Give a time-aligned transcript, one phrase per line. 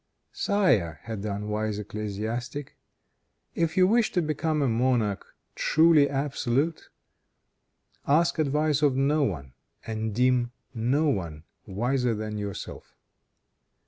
[0.33, 2.75] "Sire," said this unwise ecclesiastic,
[3.53, 6.89] "if you wish to become a monarch truly absolute,
[8.07, 9.53] ask advice of no one,
[9.85, 12.95] and deem no one wiser than yourself.